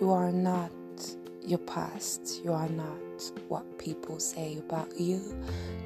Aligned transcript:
You 0.00 0.12
are 0.12 0.32
not 0.32 0.72
your 1.46 1.58
past. 1.58 2.40
You 2.42 2.54
are 2.54 2.70
not 2.70 3.32
what 3.48 3.78
people 3.78 4.18
say 4.18 4.56
about 4.56 4.98
you. 4.98 5.20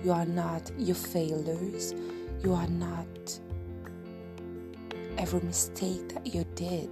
You 0.04 0.12
are 0.12 0.24
not 0.24 0.70
your 0.78 0.94
failures. 0.94 1.94
You 2.44 2.54
are 2.54 2.68
not 2.68 3.40
every 5.18 5.40
mistake 5.40 6.10
that 6.10 6.32
you 6.32 6.44
did. 6.54 6.90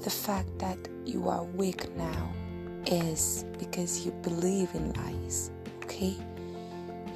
The 0.00 0.08
fact 0.08 0.58
that 0.58 0.78
you 1.04 1.28
are 1.28 1.44
weak 1.44 1.94
now 1.96 2.32
is 2.86 3.44
because 3.58 4.06
you 4.06 4.12
believe 4.22 4.70
in 4.74 4.94
lies, 4.94 5.50
okay? 5.84 6.16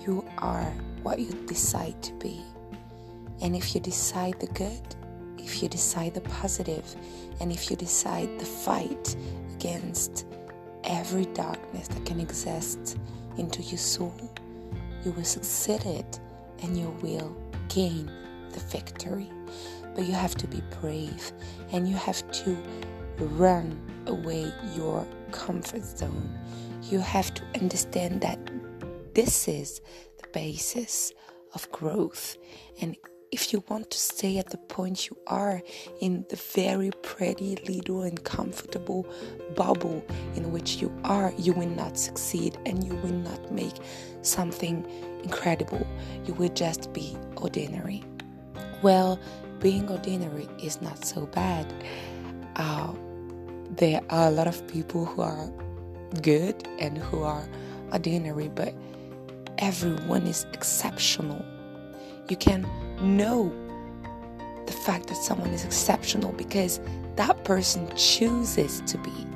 You 0.06 0.26
are 0.38 0.70
what 1.02 1.20
you 1.20 1.32
decide 1.46 2.02
to 2.02 2.12
be. 2.14 2.42
And 3.40 3.56
if 3.56 3.74
you 3.74 3.80
decide 3.80 4.38
the 4.40 4.48
good, 4.48 4.82
if 5.50 5.62
you 5.62 5.68
decide 5.68 6.14
the 6.14 6.20
positive, 6.20 6.94
and 7.40 7.50
if 7.50 7.70
you 7.70 7.76
decide 7.76 8.38
the 8.38 8.44
fight 8.44 9.16
against 9.54 10.24
every 10.84 11.24
darkness 11.26 11.88
that 11.88 12.06
can 12.06 12.20
exist 12.20 12.96
into 13.36 13.60
your 13.62 13.78
soul, 13.78 14.14
you 15.04 15.10
will 15.10 15.24
succeed 15.24 15.84
it 15.86 16.20
and 16.62 16.78
you 16.78 16.88
will 17.02 17.36
gain 17.68 18.06
the 18.52 18.60
victory. 18.60 19.28
But 19.96 20.06
you 20.06 20.12
have 20.12 20.36
to 20.36 20.46
be 20.46 20.62
brave 20.80 21.32
and 21.72 21.88
you 21.88 21.96
have 21.96 22.30
to 22.44 22.56
run 23.18 23.76
away 24.06 24.52
your 24.76 25.04
comfort 25.32 25.82
zone. 25.82 26.38
You 26.84 27.00
have 27.00 27.34
to 27.34 27.42
understand 27.60 28.20
that 28.20 28.38
this 29.14 29.48
is 29.48 29.80
the 30.22 30.28
basis 30.28 31.12
of 31.54 31.70
growth 31.72 32.36
and 32.80 32.96
if 33.32 33.52
you 33.52 33.62
want 33.68 33.90
to 33.90 33.98
stay 33.98 34.38
at 34.38 34.50
the 34.50 34.56
point 34.56 35.08
you 35.08 35.16
are 35.28 35.62
in 36.00 36.24
the 36.30 36.36
very 36.36 36.90
pretty 37.02 37.56
little 37.68 38.02
and 38.02 38.22
comfortable 38.24 39.06
bubble 39.54 40.04
in 40.34 40.50
which 40.50 40.76
you 40.76 40.92
are, 41.04 41.32
you 41.38 41.52
will 41.52 41.68
not 41.68 41.96
succeed 41.96 42.58
and 42.66 42.84
you 42.84 42.94
will 42.96 43.12
not 43.12 43.52
make 43.52 43.74
something 44.22 44.84
incredible. 45.22 45.86
You 46.26 46.34
will 46.34 46.48
just 46.48 46.92
be 46.92 47.16
ordinary. 47.36 48.02
Well, 48.82 49.20
being 49.60 49.88
ordinary 49.88 50.48
is 50.60 50.82
not 50.82 51.04
so 51.04 51.26
bad. 51.26 51.72
Uh, 52.56 52.92
there 53.76 54.00
are 54.10 54.26
a 54.28 54.30
lot 54.30 54.48
of 54.48 54.66
people 54.66 55.04
who 55.04 55.22
are 55.22 55.52
good 56.22 56.66
and 56.80 56.98
who 56.98 57.22
are 57.22 57.48
ordinary, 57.92 58.48
but 58.48 58.74
everyone 59.58 60.26
is 60.26 60.46
exceptional. 60.52 61.44
You 62.28 62.36
can 62.36 62.66
know 63.00 63.52
the 64.66 64.72
fact 64.72 65.08
that 65.08 65.16
someone 65.16 65.50
is 65.50 65.64
exceptional 65.64 66.32
because 66.32 66.80
that 67.16 67.44
person 67.44 67.88
chooses 67.96 68.80
to 68.82 68.98
be, 68.98 69.26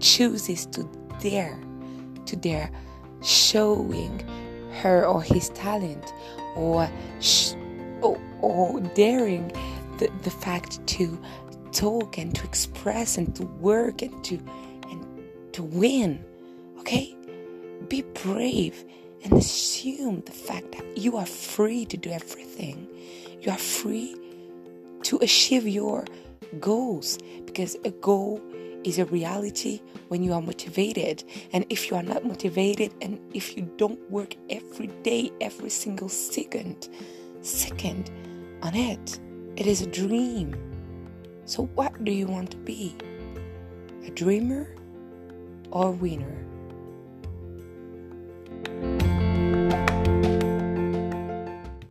chooses 0.00 0.66
to 0.66 0.88
dare, 1.20 1.58
to 2.26 2.36
dare 2.36 2.70
showing 3.22 4.18
her 4.80 5.06
or 5.06 5.22
his 5.22 5.50
talent 5.50 6.12
or 6.56 6.90
sh- 7.20 7.54
or, 8.00 8.20
or 8.40 8.80
daring 8.80 9.48
the, 9.98 10.10
the 10.22 10.30
fact 10.30 10.84
to 10.86 11.20
talk 11.72 12.18
and 12.18 12.34
to 12.34 12.44
express 12.44 13.16
and 13.16 13.34
to 13.36 13.44
work 13.44 14.02
and 14.02 14.24
to 14.24 14.38
and 14.90 15.52
to 15.52 15.62
win 15.62 16.24
okay? 16.82 17.16
Be 17.88 18.02
brave 18.22 18.84
and 19.24 19.32
assume 19.34 20.22
the 20.26 20.32
fact 20.32 20.72
that 20.72 20.96
you 20.96 21.16
are 21.16 21.26
free 21.26 21.84
to 21.86 21.96
do 21.96 22.10
everything. 22.10 22.88
You 23.40 23.52
are 23.52 23.58
free 23.58 24.16
to 25.02 25.18
achieve 25.18 25.66
your 25.66 26.04
goals 26.60 27.18
because 27.44 27.76
a 27.84 27.90
goal 27.90 28.40
is 28.84 28.98
a 28.98 29.04
reality 29.06 29.80
when 30.08 30.22
you 30.22 30.32
are 30.32 30.42
motivated. 30.42 31.24
And 31.52 31.64
if 31.70 31.90
you 31.90 31.96
are 31.96 32.02
not 32.02 32.24
motivated 32.24 32.92
and 33.00 33.20
if 33.34 33.56
you 33.56 33.70
don't 33.76 34.10
work 34.10 34.34
every 34.50 34.88
day, 35.02 35.30
every 35.40 35.70
single 35.70 36.08
second, 36.08 36.88
second 37.42 38.10
on 38.62 38.74
it, 38.74 39.18
it 39.56 39.66
is 39.66 39.82
a 39.82 39.86
dream. 39.86 40.56
So, 41.44 41.64
what 41.74 42.04
do 42.04 42.12
you 42.12 42.26
want 42.26 42.52
to 42.52 42.56
be? 42.56 42.96
A 44.06 44.10
dreamer 44.10 44.74
or 45.70 45.88
a 45.88 45.90
winner? 45.90 46.44